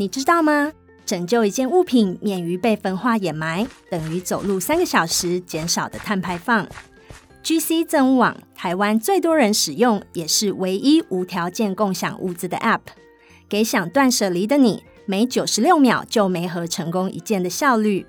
[0.00, 0.70] 你知道吗？
[1.04, 6.64] 拯救一件物品免于被焚化掩埋，等于走路三个小时减少的碳排放。
[7.42, 12.82] GC 赠物网，台湾最多人使用，也是唯一无条件共享物资的 App，
[13.48, 18.06] 给想断舍离的你，每九十六秒就没合成功一件的效率；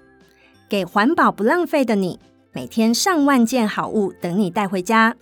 [0.70, 2.20] 给环保不浪费的你，
[2.54, 5.16] 每天上万件好物等你带回家。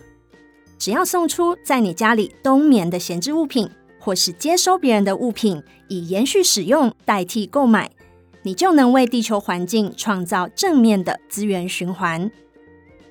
[0.78, 3.70] 只要送出在你家里冬眠的闲置物品。
[4.08, 7.90] 或是接收别人的物品，以延续使用代替购买，
[8.40, 12.30] 你就能为地球环境创造正面的资源循环，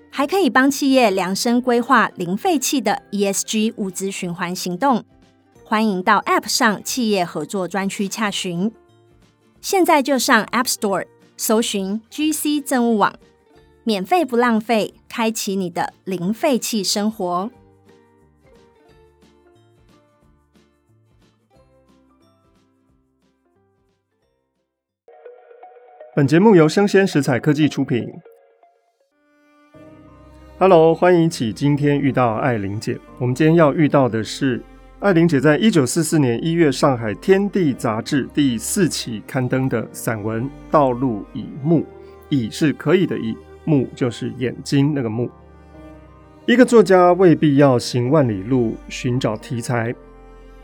[0.10, 5.04] 还可以帮企业量身规划零废弃的 ESG 物资循环行动。
[5.64, 8.72] 欢迎到 App 上企业合作专区洽询，
[9.62, 11.06] 现在就上 App Store
[11.38, 13.14] 搜寻 GC 政务网，
[13.84, 17.52] 免费不浪费，开启你的零废弃生活。
[26.18, 28.12] 本节目由生鲜食材科技出品。
[30.58, 32.98] Hello，欢迎起今天遇到艾玲姐。
[33.20, 34.60] 我们今天要遇到的是
[35.00, 41.82] 艾玲姐在一九四四年一月上海《天地》杂志第四期刊登的散文《道路以目》，
[42.30, 45.30] 以是可以的以，目就是眼睛那个目。
[46.48, 49.94] 一个作家未必要行万里路寻找题材，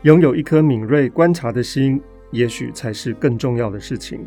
[0.02, 4.26] 拥有一颗敏锐观察的心，也许才是更重要的事情。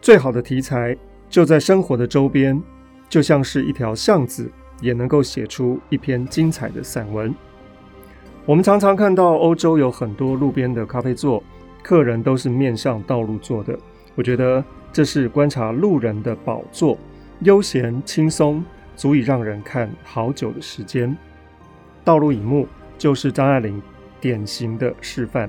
[0.00, 0.96] 最好的题材
[1.28, 2.60] 就在生活的周边，
[3.08, 7.34] 就像是一条巷子，也能够写出一篇精彩的散文。
[8.46, 11.42] 我们常常看到欧洲有很多路边的咖啡座，
[11.82, 13.78] 客人都是面向道路坐的。
[14.14, 16.96] 我觉得这是观察路人的宝座，
[17.40, 18.64] 悠闲轻松，
[18.96, 21.14] 足以让人看好久的时间。
[22.02, 23.80] 道路以目就是张爱玲
[24.18, 25.48] 典型的示范。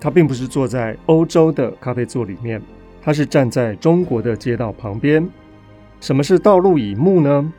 [0.00, 2.62] 她并不是坐在欧洲的咖啡座里面。
[3.04, 5.28] 他是站在中国的街道旁边。
[6.00, 7.52] 什么是道路以目呢？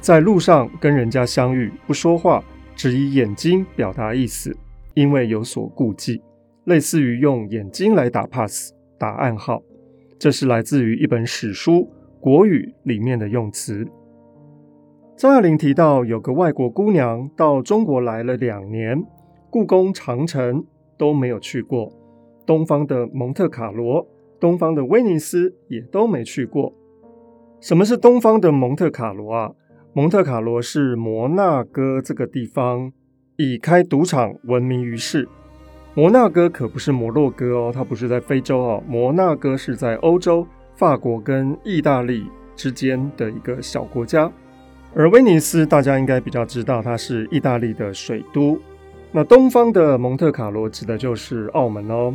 [0.00, 2.40] 在路上跟人家相遇，不说话，
[2.76, 4.56] 只以眼睛表达意思，
[4.94, 6.22] 因为有所顾忌，
[6.66, 9.60] 类似于用眼睛来打 pass、打暗号。
[10.20, 11.72] 这是来自于一本史书
[12.20, 13.84] 《国语》里面的用词。
[15.16, 19.04] 张爱玲提到，有个外国姑娘到中国来了两年，
[19.50, 20.64] 故宫、长城
[20.96, 21.92] 都没有去过，
[22.46, 24.06] 东方的蒙特卡罗。
[24.40, 26.72] 东方的威尼斯也都没去过。
[27.60, 29.50] 什么是东方的蒙特卡罗啊？
[29.92, 32.92] 蒙特卡罗是摩纳哥这个地方
[33.36, 35.26] 以开赌场闻名于世。
[35.94, 38.82] 摩纳哥可不是摩洛哥哦，它不是在非洲哦。
[38.86, 44.30] 摩纳哥是在欧洲，法国跟意大利之间的一个小国家。
[44.94, 48.58] 而威尼斯大家应该比较知道，它是意大利的水都。
[49.10, 52.14] 那东方的蒙特卡罗指的就是澳门哦。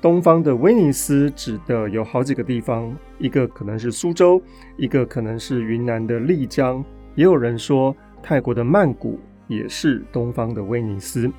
[0.00, 4.40] 东方的威尼斯指的有好几个地方，一个可能是苏州，
[4.78, 6.82] 一个可能是云南的丽江，
[7.14, 11.30] 也有人说泰国的曼谷也是东方的威尼斯。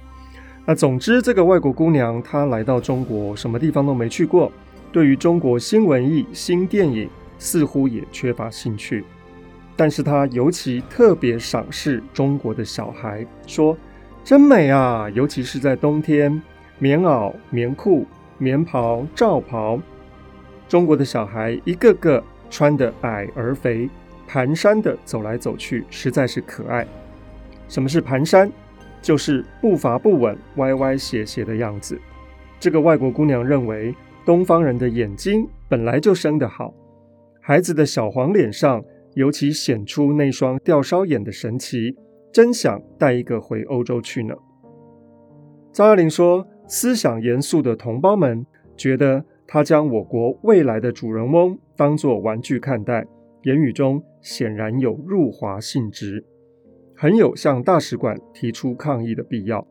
[0.64, 4.52] 那总之，这个外国姑娘她来到中国，什么地方都没去过，
[4.92, 9.04] 对于中国新文艺、新电影似乎也缺乏兴趣，
[9.76, 13.76] 但是她尤其特别赏识中国的小孩，说
[14.24, 16.40] 真美啊，尤其是在冬天，
[16.78, 18.06] 棉袄、棉裤。
[18.42, 19.80] 棉袍、罩袍，
[20.68, 23.88] 中国的小孩一个个穿得矮而肥，
[24.28, 26.84] 蹒跚地走来走去，实在是可爱。
[27.68, 28.52] 什么是蹒跚？
[29.00, 32.02] 就是步伐不稳、歪歪斜斜的样子。
[32.60, 33.94] 这个外国姑娘认为，
[34.26, 36.74] 东方人的眼睛本来就生得好，
[37.42, 41.96] 孩子的小黄脸上尤其显出那双吊梢眼的神奇，
[42.34, 44.34] 真想带一个回欧洲去呢。
[45.72, 46.48] 张爱玲说。
[46.74, 48.46] 思想严肃的同胞们
[48.78, 53.06] 觉得他将我国未来的主人翁当作玩具看待，
[53.44, 56.24] 言语中显然有入华性质，
[56.96, 59.68] 很有向大使馆提出抗议的必要。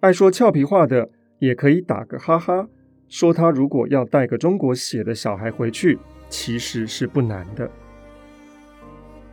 [0.00, 2.66] 爱说俏皮话的也可以打个哈哈，
[3.08, 5.98] 说他如果要带个中国血的小孩回去，
[6.30, 7.70] 其实是不难的。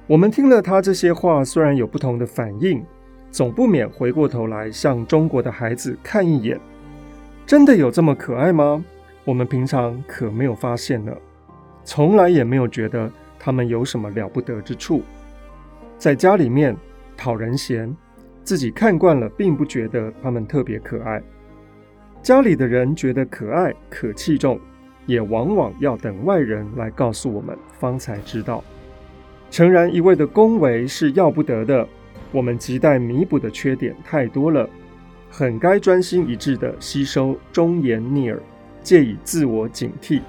[0.06, 2.84] 我们听了他这些话，虽然有不同的反应，
[3.32, 6.60] 总不免回过头来向中国的孩子看一眼。
[7.50, 8.86] 真的有这么可爱吗？
[9.26, 11.12] 我们平常可没有发现呢，
[11.84, 15.02] 从来也没有觉得他们有什么了不得之处。
[15.98, 16.78] 在家里面
[17.18, 17.92] 讨人嫌，
[18.44, 21.20] 自己看惯了，并不觉得他们特别可爱。
[22.22, 24.60] 家里的人觉得可爱可器重，
[25.08, 28.64] 也往往要等外人来告诉我们，方才知道。
[29.50, 31.88] 诚然，一味的恭维是要不得的，
[32.32, 34.70] 我们亟待弥补的缺点太多了。
[35.30, 38.42] 很该专心一致地吸收忠言逆耳，
[38.82, 40.22] 借以自我警惕。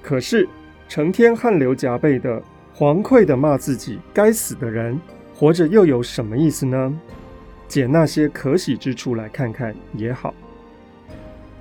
[0.00, 0.48] 可是，
[0.88, 2.42] 成天汗流浃背的、
[2.74, 4.98] 惶愧的骂自己该死的人，
[5.34, 7.00] 活着又有什么意思呢？
[7.68, 10.34] 捡那些可喜之处来看看也好。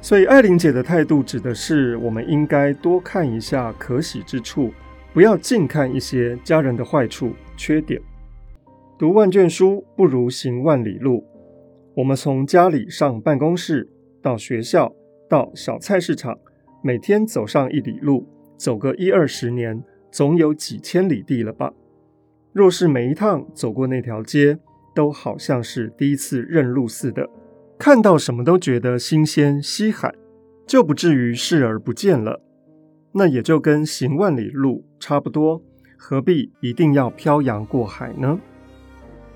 [0.01, 4.73] 所以，爱玲姐的态度指的是，我们应该多看一下可喜之处，
[5.13, 8.01] 不要尽看一些家人的坏处、缺点。
[8.97, 11.23] 读万卷书不如行万里路。
[11.93, 13.89] 我们从家里上办公室，
[14.21, 14.93] 到学校，
[15.29, 16.39] 到小菜市场，
[16.81, 21.73] 每天走上一里路，走个一二十年，总有几千里地了吧？
[22.53, 24.57] 若是每一趟走过那条街，
[24.95, 27.29] 都好像是第一次认路似的。
[27.77, 30.15] 看到什么都觉得新鲜稀罕，
[30.65, 32.41] 就不至于视而不见了。
[33.11, 35.61] 那也就跟行万里路差不多，
[35.97, 38.39] 何必一定要漂洋过海呢？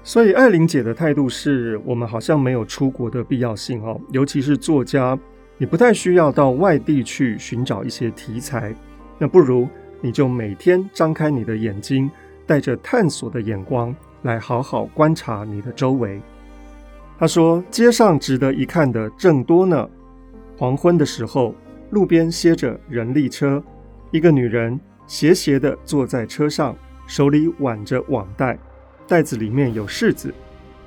[0.08, 5.18] 所以艾玲姐的态度是我们好像没有出国的必要性哦，尤其是作家，
[5.58, 8.72] 你不太需要到外地去寻找一些题材，
[9.18, 9.68] 那不如
[10.02, 12.10] 你就每天张开你的眼睛，
[12.46, 16.22] 带着探索的眼光来好好观察你的周围。
[17.18, 19.90] 他说：“街上值得一看的正多呢。
[20.56, 21.56] 黄昏的时候，
[21.90, 23.62] 路边歇着人力车，
[24.12, 26.76] 一个女人斜斜地坐在车上，
[27.08, 28.60] 手里挽着网袋，
[29.08, 30.34] 袋子里面有柿子。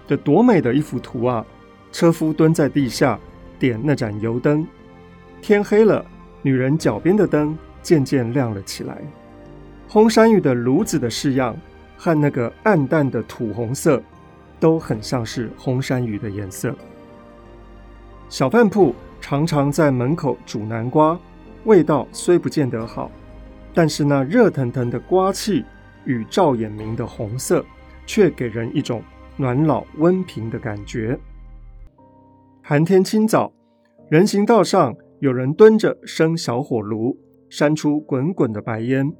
[0.07, 1.45] 这多美的一幅图啊！
[1.93, 3.19] 车夫蹲在地下
[3.59, 4.67] 点那盏油灯。
[5.41, 6.05] 天黑了，
[6.43, 8.99] 女人脚边的灯渐渐亮了起来。
[9.89, 11.57] 烘山芋的炉子的式样
[11.97, 14.03] 和那个暗淡的土红色。”
[14.61, 16.75] 都很像是红山芋的颜色。
[18.29, 21.17] 小饭铺常常在门口煮南瓜，
[21.63, 23.09] 味道虽不见得好，
[23.73, 25.65] 但是那热腾腾的瓜气
[26.05, 27.65] 与照眼明的红色，
[28.09, 29.03] 却给人一种
[29.37, 31.17] 暖老温平的感觉。
[32.63, 33.53] 寒天清早，
[34.09, 37.19] 人行道上有人蹲着生小火炉，
[37.51, 39.13] 扇出滚滚的白烟。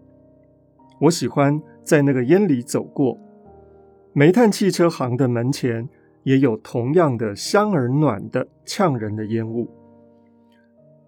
[1.03, 3.19] 我喜欢在那个烟里走过。
[4.15, 5.87] 煤炭汽车行的门前
[6.23, 9.69] 也有同样的香而暖的呛人的烟雾。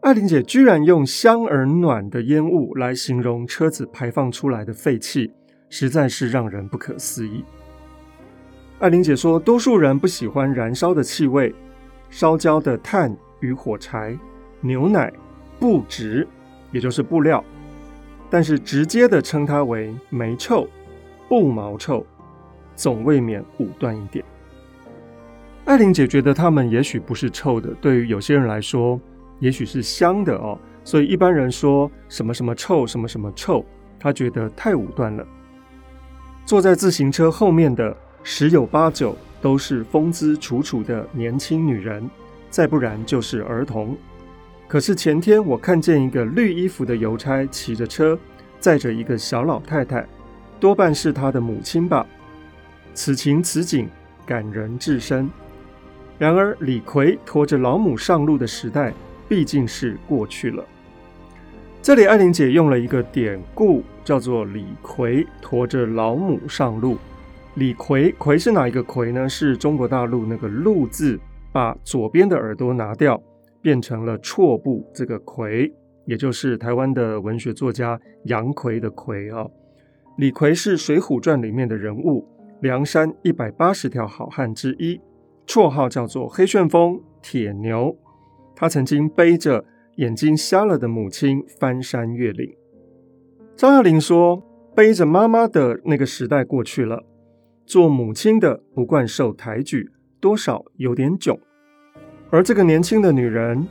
[0.03, 5.33] 艾琳姐居然用香而暖的烟雾来形容车子排放出来的废气，
[5.71, 7.43] 实在是让人不可思议。
[8.81, 11.55] 艾琳姐说，多数人不喜欢燃烧的气味，
[12.09, 14.19] 烧焦的炭与火柴、
[14.62, 15.12] 牛奶、
[15.59, 16.27] 布质，
[16.73, 17.44] 也就是布料，
[18.31, 20.67] 但是直接的称它为煤臭、
[21.29, 22.05] 不毛臭。
[22.75, 24.25] 总未免武断一点。
[25.67, 28.99] 艾琳姐觉得他们也许不是臭的，对于有些人来说，
[29.41, 30.59] 也许是香的哦。
[30.83, 33.62] 所以一般人说什么什么臭，什么什么臭，
[33.99, 35.26] 她觉得太武断了。
[36.47, 42.09] 坐在自行车后面的十有八九都是风姿楚楚的年轻女人，
[42.51, 43.97] 再不然就是儿童。
[44.69, 48.17] 可是前天我看见一个绿衣服的邮差骑着车，
[48.61, 50.07] 载着一个小老太太，
[50.61, 52.07] 多半是她的母亲吧。
[52.95, 53.89] 此情此景，
[54.27, 55.29] 感人至深。
[56.19, 58.93] 然而，李逵驮着老母上路的时代，
[59.27, 60.63] 毕竟是过去了。
[61.83, 66.99] 这里，爱玲姐用了一个典故，叫做“李逵驮着老母上路”。
[67.61, 69.29] 李逵，逵是哪一个逵呢？
[69.29, 71.21] 是中国大陆那个“陆”字，
[71.53, 73.23] 把左边的耳朵拿掉，
[73.61, 75.71] 变成了错部这个“夔”，
[76.07, 79.47] 也就是台湾的文学作家杨逵的“逵”啊。
[80.17, 82.26] 李逵是《水浒传》里面的人物。
[82.62, 84.99] 梁山一百八十条好汉之一，
[85.47, 87.95] 绰号叫做黑旋风、铁牛。
[88.57, 89.62] 他曾经背着
[89.97, 92.50] 眼睛瞎了的母亲翻山越岭。
[93.55, 94.43] 张爱玲说
[94.75, 97.05] ：“背着妈妈的那个时代过去了，
[97.71, 101.39] 做母亲的不惯受抬举，多少有点窘。
[102.29, 103.65] 而这个年轻的女人，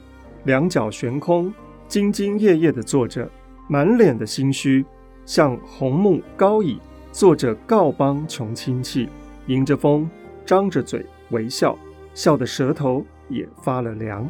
[0.46, 1.54] 两脚悬空，
[1.90, 3.30] 兢兢业业地坐着，
[3.68, 4.86] 满脸的心虚，
[5.26, 6.80] 像红木高椅。”
[7.12, 9.10] 坐着告邦穷亲戚，
[9.48, 10.10] 迎着风，
[10.46, 11.78] 张着嘴微笑，
[12.14, 14.26] 笑得舌头也发了凉。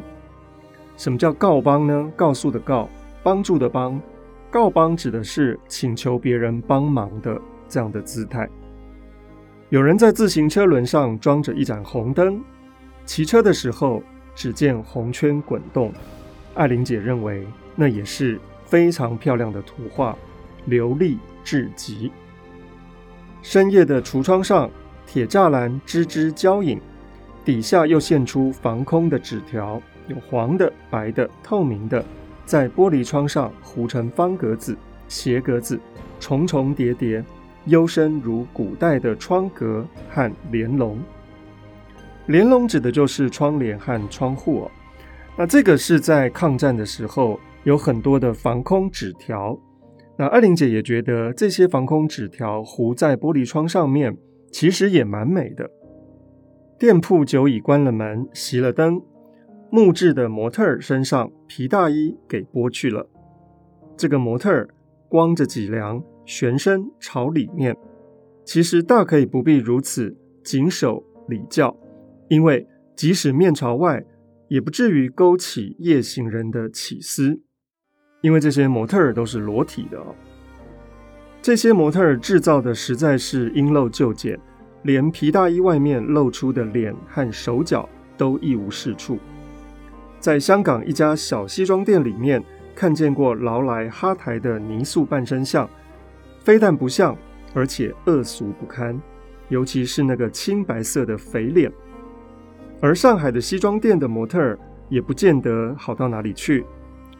[0.96, 2.10] 什么叫告邦呢？
[2.16, 2.88] 告诉的告，
[3.22, 4.00] 帮助的帮。
[4.50, 8.50] 告邦指的是请求别人帮忙的这样的姿态。
[9.70, 12.42] 有人在自行车轮上装着一盏红灯，
[13.06, 14.02] 骑车的时候，
[14.34, 15.92] 只见红圈滚动。
[16.54, 17.46] 艾琳姐认为
[17.76, 20.16] 那也是非常漂亮的图画，
[20.64, 22.10] 流利至极。
[23.42, 24.68] 深夜的橱窗上，
[25.06, 26.80] 铁栅栏吱吱交影，
[27.44, 32.04] 底下又现出防空的纸条，有黄的、白的、透明的，
[32.44, 35.78] 在玻璃窗上糊成方格子、斜格子，
[36.18, 37.24] 重重叠叠，
[37.66, 40.98] 幽深如古代的窗格和帘笼。
[42.26, 44.70] 帘笼指的就是窗帘和窗户。
[45.36, 49.58] 那这个是在抗战的时候有很多的防空纸条。
[50.16, 54.16] 那爱玲姐也觉得这些防空纸条糊在玻璃窗上面，
[54.52, 55.70] 其实也蛮美的。
[56.78, 59.00] 店铺久已关了门，熄了灯，
[59.70, 63.08] 木质的模特儿身上皮大衣给剥去了。
[63.96, 64.68] 这个模特儿
[65.08, 67.76] 光着脊梁，旋身朝里面。
[68.44, 71.76] 其实大可以不必如此谨守礼教，
[72.28, 74.04] 因为即使面朝外，
[74.46, 77.40] 也不至于勾起夜行人的起思。
[78.20, 80.14] 因为这些模特儿都是裸体的哦，
[81.42, 84.38] 这些模特儿制造的实在是因陋就简，
[84.84, 89.18] 连皮大衣外面露出的脸和手脚都一无是处。
[90.20, 92.40] 在香港一家小西装店里面，
[92.72, 95.68] 看见过劳莱哈台的泥塑半身像，
[96.42, 97.16] 非但不像，
[97.54, 99.00] 而且恶俗不堪，
[99.48, 101.70] 尤其是那个青白色的肥脸。
[102.80, 106.64] 而上海的西装店的模特儿也不见得好到哪里去。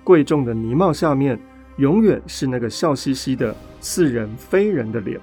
[0.02, 1.38] 贵重的呢帽下面，
[1.76, 5.20] 永远是那个笑嘻嘻的似人非人的脸，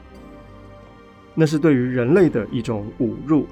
[1.33, 3.47] 那是对于人类的一种侮辱，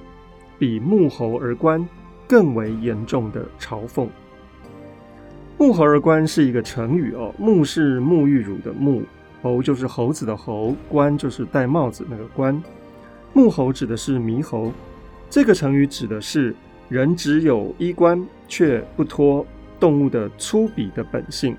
[0.60, 1.86] 比沐猴而冠
[2.28, 4.08] 更为严重的嘲讽。
[5.58, 9.02] 沐猴而冠是一个成语哦，沐是沐浴乳的沐，
[9.46, 12.60] 猴就是猴子的猴，冠就是戴帽子那个冠。
[13.32, 14.72] 木猴指的是猕猴，
[15.30, 16.56] 这个成语指的是
[16.90, 19.46] 人只有衣冠，却不脱。
[19.78, 21.56] 动物的粗鄙的本性。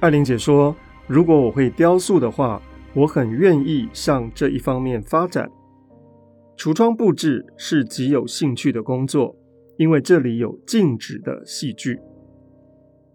[0.00, 0.76] 艾玲姐说
[1.08, 2.60] ：“如果我会雕塑的话，
[2.94, 5.50] 我很愿意向这一方面发展。
[6.58, 9.34] 橱窗布置是极有兴趣的工作，
[9.78, 11.98] 因为这里有静止的戏剧。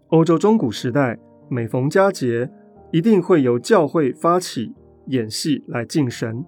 [0.08, 1.16] 欧洲中古时代，
[1.48, 2.50] 每逢佳节，
[2.92, 4.72] 一定会由教会发起
[5.06, 6.44] 演戏来敬神。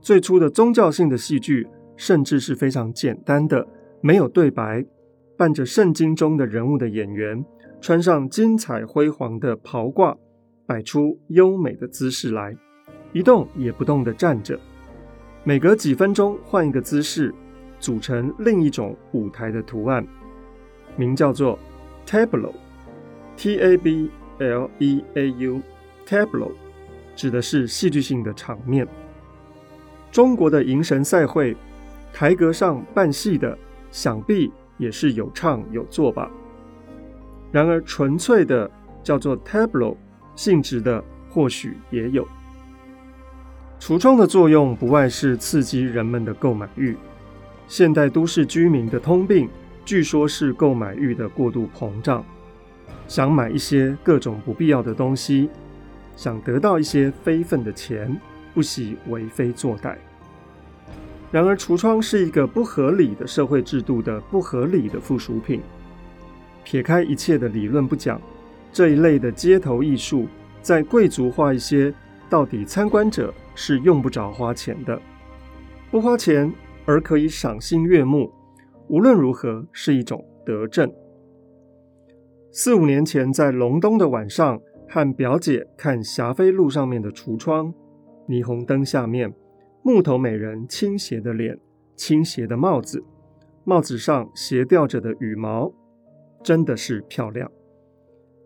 [0.00, 3.66] 最初的宗教性的戏剧，甚至是非常简单的，
[4.00, 4.86] 没有对白。”
[5.36, 7.42] 扮着圣经中的人物的演员，
[7.80, 10.14] 穿上金彩辉煌的袍褂，
[10.66, 12.54] 摆出优美的姿势来，
[13.14, 14.60] 一动也不动地站着。
[15.42, 17.34] 每隔几分钟换一个姿势，
[17.78, 20.06] 组成另一种舞台的图案，
[20.94, 21.58] 名叫做
[22.06, 24.10] tableau，t a b
[24.40, 26.50] l e a u，tableau
[27.14, 28.86] 指的是戏剧性的场面。
[30.10, 31.56] 中国的迎神赛会，
[32.12, 33.56] 台阁上扮戏的，
[33.92, 34.52] 想必。
[34.80, 36.30] 也是有唱有做吧。
[37.52, 38.70] 然而，纯粹的
[39.02, 39.94] 叫做 tableau
[40.34, 42.26] 性质的，或许也有。
[43.78, 46.96] 橱窗的作用不外是刺激人们的购买欲。
[47.68, 49.50] 现代都市居民的通病，
[49.84, 52.24] 据说是购买欲的过度膨胀，
[53.08, 55.48] 想买一些各种不必要的东西，
[56.16, 58.14] 想得到一些非分的钱，
[58.54, 59.96] 不惜为非作歹。
[61.32, 65.60] 然而，橱窗是一个不合理的社会制度的不合理的附属品。
[66.64, 68.20] 撇开一切的理论不讲，
[68.72, 70.26] 这一类的街头艺术，
[70.60, 71.94] 在贵族化一些，
[72.28, 75.00] 到底参观者是用不着花钱的。
[75.90, 76.52] 不花钱
[76.84, 78.32] 而可以赏心悦目，
[78.88, 80.92] 无论如何是一种德政。
[82.52, 87.72] 四五年前，在隆冬的晚上，和表姐看霞飞路上面的橱窗，
[88.26, 89.32] 霓虹灯下面。
[89.82, 91.58] 木头美人倾斜的脸，
[91.94, 93.04] 倾斜的帽子，
[93.64, 95.72] 帽子上斜吊着的羽毛，
[96.42, 97.48] 真的是漂亮。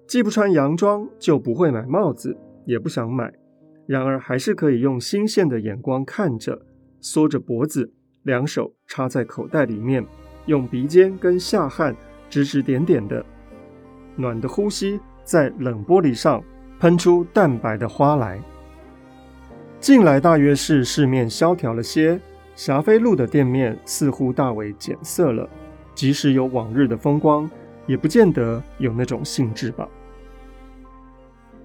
[0.07, 3.33] 既不穿洋装，就不会买帽子，也不想买。
[3.87, 6.61] 然而，还是可以用新鲜的眼光看着，
[7.01, 7.91] 缩着脖子，
[8.23, 10.07] 两手插在口袋里面，
[10.45, 11.97] 用鼻尖跟下汗
[12.29, 13.25] 指指点点的，
[14.16, 16.42] 暖的呼吸在冷玻璃上
[16.78, 18.40] 喷出淡白的花来。
[19.80, 22.18] 近来大约是市面萧条了些，
[22.56, 25.49] 霞飞路的店面似乎大为减色了。
[25.94, 27.49] 即使有往日的风光，
[27.87, 29.88] 也不见得有那种兴致吧。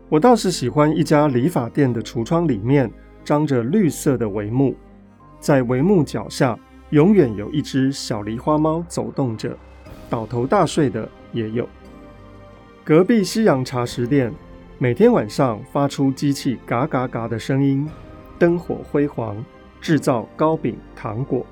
[0.08, 2.92] 我倒是喜欢一家理发店的橱窗里面
[3.24, 4.76] 张着绿色的帷幕，
[5.40, 6.58] 在帷幕脚下
[6.90, 9.56] 永远有一只小狸花猫走动着，
[10.10, 11.68] 倒头大睡的也有。
[12.90, 14.34] 隔壁西洋茶食店
[14.80, 17.88] 每天晚上发出机器嘎嘎嘎的声音。
[18.40, 19.46] 灯火辉煌，
[19.80, 21.46] 制造糕饼、糖果、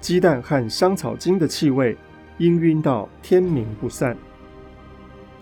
[0.00, 1.96] 鸡蛋和香草精的气味
[2.38, 4.16] 氤氲到天明不散。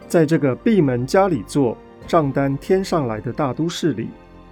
[0.08, 4.08] 在这个闭门家里坐、账单添上来的大都市里，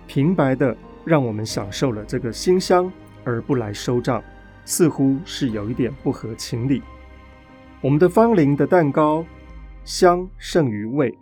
[0.06, 2.92] 平白的让我们享受了这个馨香
[3.24, 4.22] 而不来收账，
[4.66, 6.82] 似乎是有一点不合情理。
[7.80, 9.24] 我们的芳龄的蛋糕
[9.84, 11.12] 香胜于味，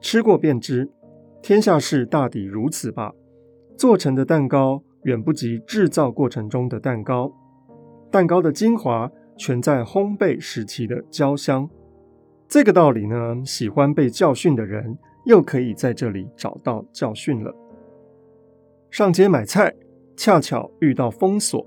[0.00, 0.90] 吃过便知，
[1.42, 3.12] 天下事大抵如此吧。
[3.76, 7.30] 做成的蛋糕远不及制造过程中的蛋糕，
[8.10, 11.68] 蛋糕的精华全在烘焙时期的焦香。
[12.48, 14.96] 这个道理呢，喜欢被教训的人
[15.26, 17.54] 又可以在这里找到教训了。
[18.90, 19.74] 上街买菜，
[20.16, 21.66] 恰巧遇到封锁。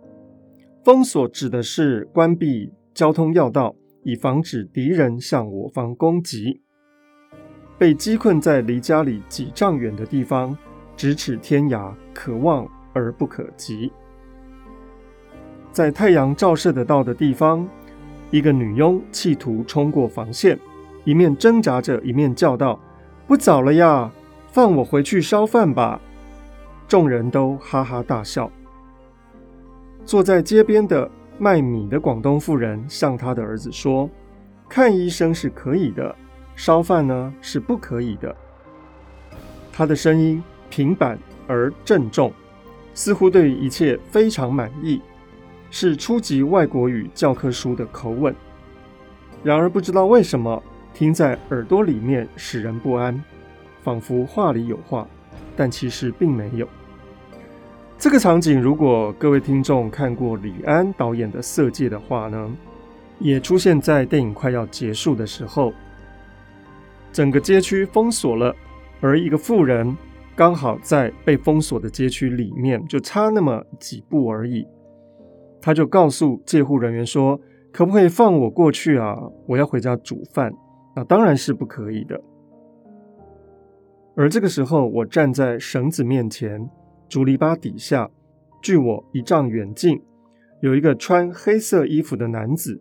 [0.84, 6.62] 封锁指的是关闭交通要道，以防止敌人向我方攻击。
[7.78, 10.58] 被击困在离家里几丈远的地方，
[10.98, 13.92] 咫尺天涯，可望而不可及。
[15.72, 17.68] 在太阳照射得到的地方，
[18.32, 20.60] 一个女佣企图冲过防线，
[21.06, 22.80] 一面挣扎着，一面叫道
[23.26, 24.12] ：“不早了呀，
[24.48, 26.02] 放我回去烧饭吧！”
[26.88, 28.52] 众人都哈哈大笑。
[30.04, 34.10] 坐在街边的卖米的广东妇人向他的儿子说
[34.68, 36.14] ：“看医生是可以的，
[36.56, 38.36] 烧饭呢是不可以的。”
[39.72, 41.18] 他的声音平板
[41.48, 42.34] 而郑重，
[42.94, 45.02] 似乎对一切非常满意。
[45.72, 48.36] 是初级外国语教科书的口吻，
[49.44, 50.62] 然而不知道为什么
[50.94, 53.24] 听在耳朵里面使人不安，
[53.82, 55.08] 仿佛话里有话，
[55.56, 56.68] 但其实并没有。
[58.00, 62.50] 这个场景，如果各位听众看过李安导演的《色戒》的话呢，
[63.20, 65.74] 也出现在电影快要结束的时候，
[67.12, 68.56] 整个街区封锁了，
[69.02, 69.98] 而一个富人
[70.34, 74.66] 刚好在被封锁的街区里面，就差那么几步而已。
[75.62, 77.38] 他就告诉戒护人员说
[77.74, 79.14] ：“可不可以放我过去啊？
[79.46, 80.54] 我要回家煮饭。”
[80.96, 82.18] 那当然是不可以的。
[84.16, 86.66] 而这个时候，我站在绳子面前，
[87.10, 88.10] 竹篱笆底下，
[88.62, 90.00] 距我一丈远近，
[90.62, 92.80] 有一个穿黑色衣服的男子，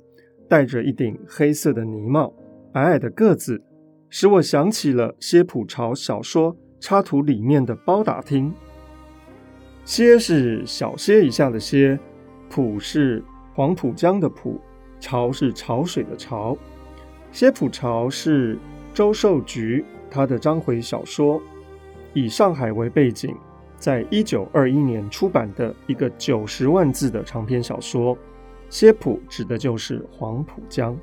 [0.49, 2.33] 戴着一顶黑色的呢帽，
[2.75, 3.63] 矮矮的个子，
[4.11, 8.53] 使我想起了歇普潮小说插图里面的包打听。
[9.85, 11.99] 歇是小歇一下的歇。
[12.51, 13.23] 浦是
[13.55, 14.59] 黄浦江的浦，
[15.01, 16.57] 潮是潮水的潮。
[17.31, 18.59] 歇普潮是
[18.95, 21.39] 周寿菊他的章回小说，
[22.15, 23.37] 以上海为背景，
[23.79, 28.17] 在一九二一年出版的一个九十万字的长篇小说。
[28.71, 30.95] 歇普指的就是黄浦江。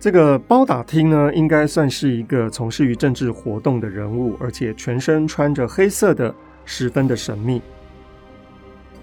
[0.00, 7.62] 这个包打听呢，应该算是一个从事于政治活动的人物，而且全身穿着黑色的，十分的神秘。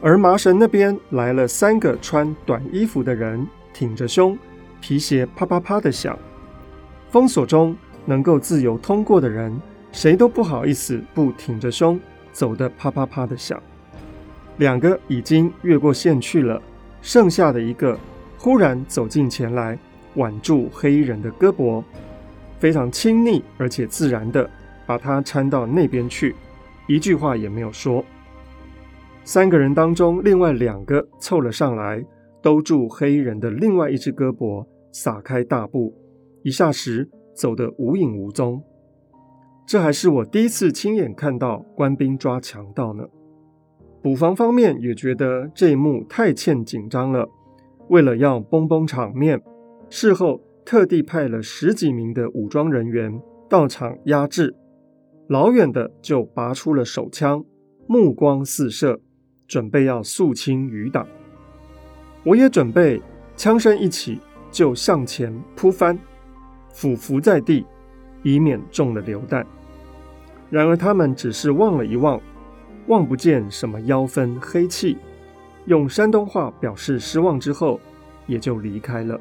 [0.02, 4.38] 而麻绳那边来了三个穿短衣服的人，挺着胸，
[4.82, 6.20] 皮鞋啪啪啪的响。
[7.10, 7.74] 封锁中
[8.04, 9.58] 能够自由通过的人，
[9.92, 12.00] 谁都不好意思不挺着胸，
[12.32, 13.62] 走得啪啪啪的响。
[14.58, 16.62] 两个已经越过线去了，
[17.02, 17.98] 剩下的一个
[18.38, 19.78] 忽然走近前来，
[20.16, 21.84] 挽住黑衣人的胳膊，
[22.60, 24.50] 非常亲昵而且自然的
[24.86, 26.36] 把他搀到那边去，
[26.88, 28.04] 一句话也没有说。
[29.24, 32.04] 三个人当中，另外两个凑了上来，
[32.42, 35.94] 兜住黑衣人的另外一只胳膊，撒开大步，
[36.44, 38.64] 一霎时走得无影无踪。
[39.68, 43.04] 这还是我第一次亲眼看到官兵抓强盗呢。
[44.02, 47.28] 补防方面也觉得这一幕太欠紧张了，
[47.90, 49.42] 为了要绷绷场面，
[49.90, 54.56] 事后特地派了十几名的武装人员到场压制，
[55.28, 57.44] 老远的就拔出了手枪，
[57.86, 59.02] 目光四射。
[59.50, 61.08] 准备要肃清余党，
[62.26, 63.02] 我也准备
[63.38, 64.20] 枪声一起
[64.52, 65.98] 就向前扑翻，
[66.70, 67.66] 俯伏在地，
[68.24, 69.48] 以免中了流弹。
[70.50, 72.20] 然而他们只是望了一望，
[72.88, 74.98] 望不见什么妖氛黑气，
[75.66, 77.80] 用山东话表示失望之后，
[78.26, 79.20] 也就离开了。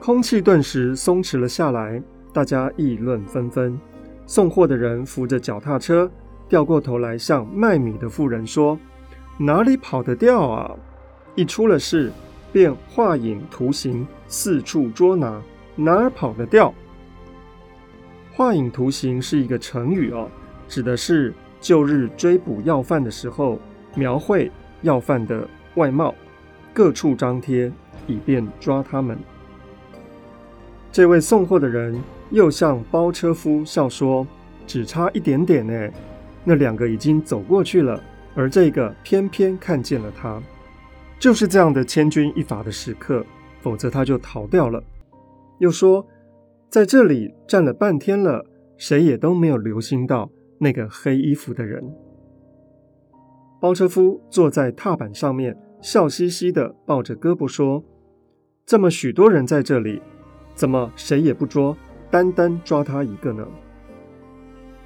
[0.00, 3.78] 空气顿时松弛了下来，大家议论纷纷。
[4.26, 6.10] 送货的人扶着脚踏车。
[6.48, 8.78] 掉过头来向卖米的妇人说
[9.36, 10.74] ：“哪里跑得掉啊？
[11.34, 12.10] 一出了事，
[12.50, 15.42] 便画影图形，四处捉拿，
[15.76, 16.72] 哪儿跑得掉？”
[18.38, 20.30] 画影图形是一个成语哦，
[20.68, 23.58] 指的是旧日追捕要犯的时候，
[23.96, 24.48] 描绘
[24.82, 26.14] 要犯的外貌，
[26.72, 27.72] 各处张贴，
[28.06, 29.18] 以便抓他们。
[30.92, 34.24] 这位送货的人又向包车夫笑说
[34.68, 35.90] ：“只差一点点呢。”
[36.44, 38.00] 那两个已经走过去了，
[38.36, 40.40] 而这个偏偏看见了他，
[41.18, 43.26] 就是这样的千钧一发的时刻，
[43.60, 44.80] 否则他就逃掉了。
[45.58, 46.06] 又说，
[46.68, 48.44] 在这里站了半天了，
[48.76, 51.82] 谁也都没有留心到那个黑衣服的人。
[53.60, 57.82] 包车夫坐在踏板上面，笑嘻嘻的抱着胳膊说
[58.64, 60.00] ：“这么许多人在这里，
[60.54, 61.76] 怎么谁也不捉，
[62.10, 63.46] 单单抓他一个呢？”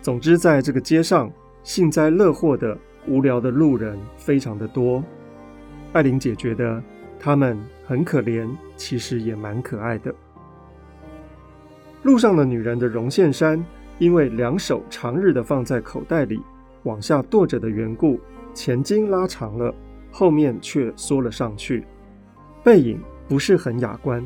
[0.00, 1.30] 总之，在这个街上。
[1.64, 5.00] 幸灾乐祸的无聊的路人非常的多，
[5.92, 6.82] 艾琳姐觉得
[7.20, 10.12] 他们很可怜，其实也蛮可爱的。
[12.02, 13.64] 路上的女人的绒线衫，
[13.98, 16.40] 因为两手长日的放在口袋里，
[16.82, 18.18] 往下堕着的缘故，
[18.52, 19.72] 前襟拉长了，
[20.10, 21.84] 后面却缩了上去，
[22.64, 24.24] 背影不是很雅观。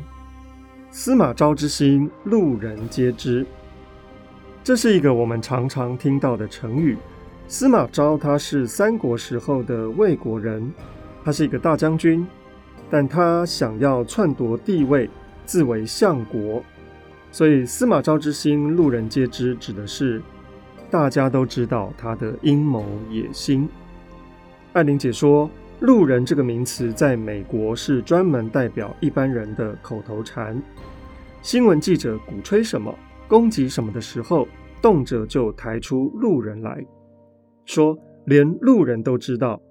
[0.89, 3.45] 司马昭之心，路人皆知。
[4.63, 6.97] 这是一个我们常常听到的成语。
[7.47, 10.73] 司马昭他是三国时候的魏国人，
[11.23, 12.27] 他是一个大将军，
[12.89, 15.07] 但他想要篡夺帝位，
[15.45, 16.63] 自为相国。
[17.31, 20.21] 所以司马昭之心，路人皆知，指的是
[20.89, 23.67] 大家都知道他的阴谋野心。
[24.73, 25.49] 艾玲姐说，
[25.81, 30.61] 路人这个名词在美国是专门代表一般人的口头禅。
[31.41, 32.93] 新闻记者鼓吹什么、
[33.27, 34.47] 攻击什么的时候，
[34.81, 36.83] 动辄就抬出路人来
[37.65, 39.61] 说，连路人都知道。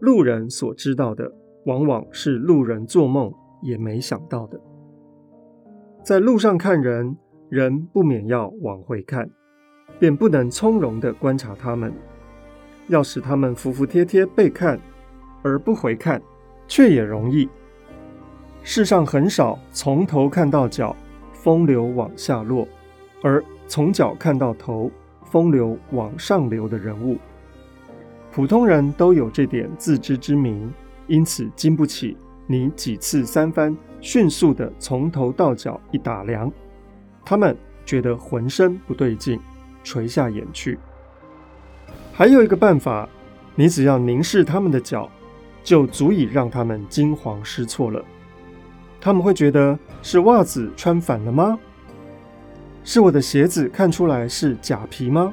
[0.00, 1.30] 路人所知道的，
[1.66, 4.60] 往往是路人做梦也没想到的。
[6.04, 7.16] 在路上看人，
[7.48, 9.30] 人不免要往回看，
[10.00, 11.92] 便不能从容地观察他们。
[12.88, 14.78] 要使他们服服帖帖被看
[15.44, 16.20] 而不回看，
[16.66, 17.48] 却也容易。
[18.64, 20.94] 世上很少从头看到脚，
[21.32, 22.66] 风流往下落，
[23.22, 24.90] 而从脚看到头，
[25.30, 27.16] 风流往上流的人物。
[28.32, 30.68] 普通人都有这点自知之明，
[31.06, 32.16] 因此经不起
[32.48, 36.52] 你几次三番迅速的从头到脚一打量，
[37.24, 39.40] 他们觉得浑身不对劲，
[39.84, 40.78] 垂下眼去。
[42.12, 43.08] 还有一个办法，
[43.54, 45.08] 你只要凝视他们的脚，
[45.62, 48.04] 就足以让他们惊慌失措了。
[49.00, 51.58] 他们会觉得是袜子穿反了吗？
[52.84, 55.32] 是我的鞋子看出来是假皮吗？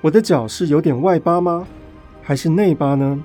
[0.00, 1.66] 我的脚是有点外八吗？
[2.22, 3.22] 还是内八呢？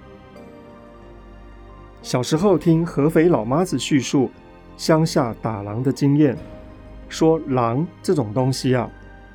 [2.02, 4.32] 小时候听合肥老妈子叙述
[4.80, 6.36] 乡下打狼的经验，
[7.10, 8.89] 说狼这种东西啊，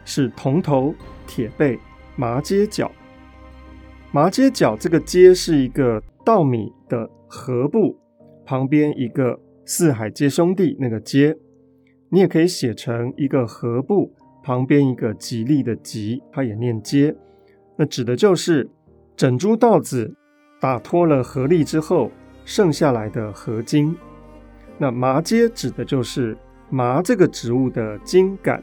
[0.04, 0.94] 是铜头、
[1.26, 1.78] 铁背、
[2.16, 2.90] 麻街脚。
[4.11, 7.96] 麻街脚这个街是一个稻米的禾部
[8.44, 9.38] 旁边一个。
[9.66, 11.35] 四海皆兄弟那个街，
[12.11, 17.16] 你也可以写成一个禾部旁边一个吉利的吉，它也念街。
[17.74, 18.68] 那指的就是
[19.16, 20.14] 整株稻子
[20.61, 22.11] 打脱了禾粒之后
[22.44, 23.96] 剩下来的禾筋。
[24.78, 26.37] 那麻秸指的就是
[26.70, 28.62] 麻这个植物的茎杆，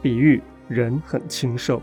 [0.00, 1.82] 比喻人很清瘦。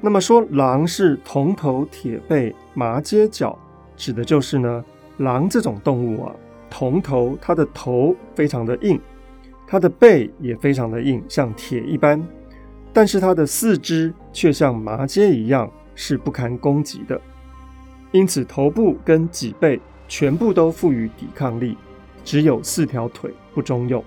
[0.00, 3.58] 那么说狼是铜头铁背麻秸脚，
[3.96, 4.84] 指的就是呢
[5.18, 6.34] 狼这种动物啊。
[6.68, 9.00] 铜头，它的头非常的硬，
[9.66, 12.22] 它的背也非常的硬，像铁一般。
[12.92, 17.18] 但是它的四肢却像麻秸一样，是不堪攻击的。
[18.10, 21.76] 因此，头部跟脊背全部都赋予抵抗力，
[22.26, 24.04] 只有四条腿不中用。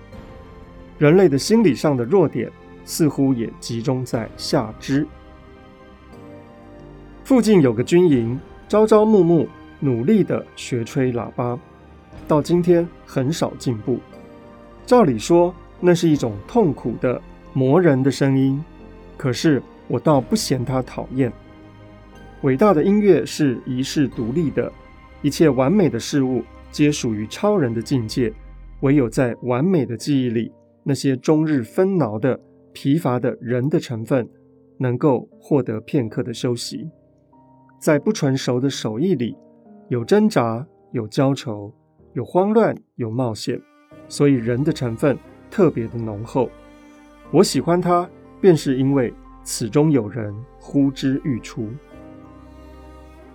[1.00, 2.52] 人类的心理上的弱点，
[2.84, 5.08] 似乎也集中在下肢。
[7.24, 9.48] 附近有个军营，朝朝暮暮
[9.80, 11.58] 努力地学吹喇叭。
[12.28, 14.00] 到今天很少进步。
[14.86, 17.22] 照理说，那是一种痛苦的
[17.54, 18.62] 磨人的声音，
[19.16, 21.32] 可是我倒不嫌它讨厌。
[22.42, 24.70] 伟大的音乐是遗世独立的，
[25.22, 28.34] 一切完美的事物皆属于超人的境界。
[28.82, 30.52] 唯有在完美的记忆里，
[30.84, 32.40] 那些终日纷恼的、
[32.72, 34.28] 疲乏的人的成分，
[34.78, 36.90] 能够获得片刻的休息。
[37.80, 39.36] 在不纯熟的手艺里，
[39.90, 41.74] 有挣扎，有焦愁。
[42.14, 43.62] 有慌乱，有冒险，
[44.08, 45.16] 所以人的成分
[45.52, 46.50] 特别的浓厚。
[47.30, 48.10] 我喜欢它，
[48.42, 51.70] 便是因为此中有人呼之欲出。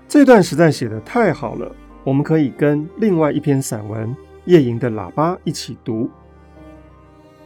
[0.08, 4.08] 这段实在写得太好了，我们可以跟另外一篇散文
[4.44, 6.10] 《夜莺的喇叭》一起读。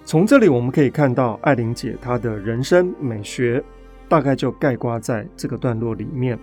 [0.05, 3.63] 从这里我们可以看到，艾玲姐她的人生美学
[4.09, 6.37] 大概就概括在这个段落里面。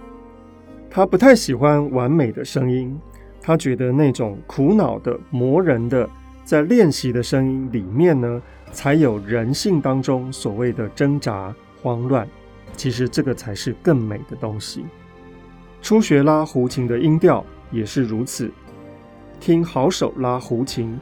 [0.89, 2.97] 她不太喜欢完美的声音。
[3.41, 6.09] 她觉得那种苦恼的、磨人的，
[6.45, 12.25] 在练习的声音里面呢，才有人性当中所谓的挣扎、慌乱。
[12.77, 14.85] 其实这个才是更美的东西。
[15.81, 18.51] 初学拉胡琴的音调也是如此。
[19.39, 20.97] 听好手拉胡琴，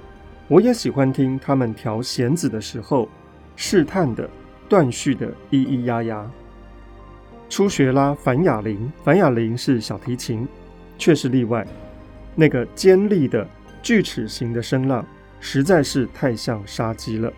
[0.47, 3.08] 我也喜欢听他们调弦子的时候，
[3.56, 4.30] 试探的、
[4.67, 6.32] 断续的咿咿呀呀。
[7.49, 10.47] 初学拉凡哑铃，凡哑铃是小提琴，
[10.97, 11.65] 却是例外。
[12.36, 13.47] 那个尖利的
[13.84, 15.06] 锯齿形的声浪
[15.39, 17.32] 实在是太像杀鸡了。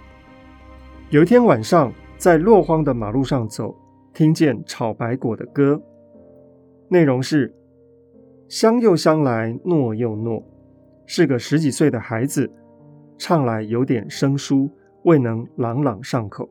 [1.09, 3.75] 有一天晚上，在落荒的马路上走，
[4.13, 5.81] 听见炒白果的歌，
[6.87, 7.53] 内容是：
[8.47, 10.43] 香又香来糯又糯，
[11.07, 12.49] 是个十几岁的孩子，
[13.17, 14.69] 唱来有点生疏，
[15.03, 16.47] 未能朗朗上口。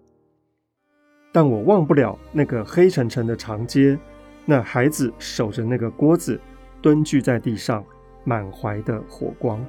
[1.32, 3.96] 但我忘不了那个黑沉沉的长街，
[4.44, 6.40] 那孩子守着那个锅子，
[6.82, 7.84] 蹲踞在地上，
[8.24, 9.64] 满怀的火光。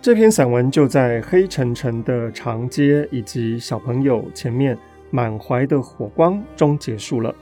[0.00, 4.76] 这篇散文就在黑沉沉的长街以及小朋友前面
[5.12, 7.32] 满怀的火光中结束了。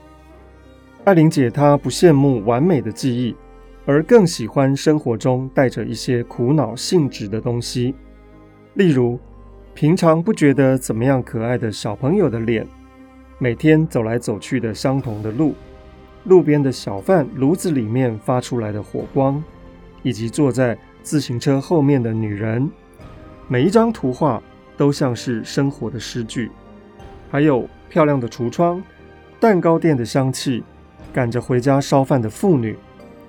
[1.03, 3.35] 爱玲姐她不羡慕完美的记忆，
[3.87, 7.95] 而更喜欢生活中带着一些苦恼性质的东西，
[8.75, 9.19] 例如
[9.73, 12.67] 平常不觉得怎么样可爱的小朋友的脸，
[13.39, 15.55] 每天走来走去的相同的路，
[16.25, 19.43] 路边的小贩炉子里面发出来的火光，
[20.03, 22.69] 以及坐在自行车后面的女人，
[23.47, 24.39] 每一张图画
[24.77, 26.51] 都像是生活的诗句。
[27.31, 28.83] 还有漂亮的橱窗、
[29.39, 30.63] 蛋糕店的香气、
[31.13, 32.77] 赶着回家烧饭的妇女、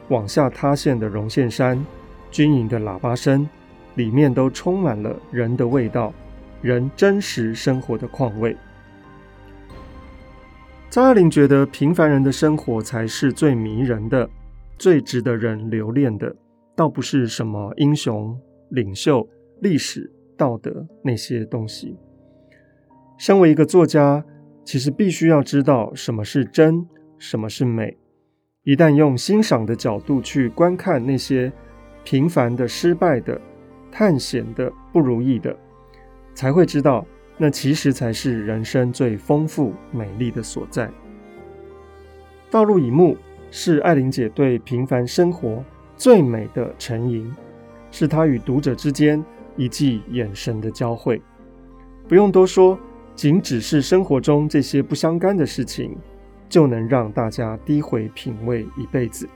[0.09, 1.85] 往下塌陷的绒线山、
[2.31, 3.49] 军营的喇叭声，
[3.95, 6.13] 里面都充满了人的味道，
[6.61, 8.57] 人真实生活的况味。
[10.91, 14.29] 张爱玲觉得平凡人的生活才是最迷人的，
[14.79, 16.37] 最值得人留恋的。
[16.75, 18.39] 倒不是什么英雄、
[18.71, 19.27] 领袖、
[19.61, 21.97] 历史、道德那些东西。
[23.19, 24.25] 身为一个作家，
[24.65, 26.87] 其实必须要知道什么是真，
[27.23, 27.97] 什么是美。
[28.65, 31.53] 一旦用欣赏的角度去观看那些
[32.03, 33.41] 平凡的、失败的、
[33.93, 35.57] 探险的、不如意的，
[36.35, 37.07] 才会知道，
[37.39, 40.91] 那其实才是人生最丰富、美丽的所在。
[42.51, 43.17] 道路以牧
[43.53, 45.65] 是艾琳姐对平凡生活。
[45.95, 47.33] 最美的沉吟，
[47.93, 49.25] 是她与读者之间
[49.57, 51.23] 一记眼神的交汇。
[52.09, 52.77] 不用多说，
[53.15, 55.97] 仅只是生活中这些不相干的事情，
[56.53, 59.27] 就能让大家低回品味一辈子。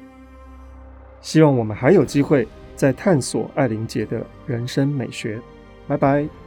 [1.22, 5.40] 希望我们还有机会再探索艾琳杰的人生美学。
[5.88, 6.45] 拜拜。